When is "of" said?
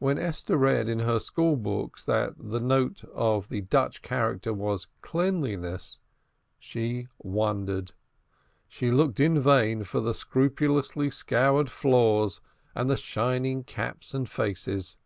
3.14-3.48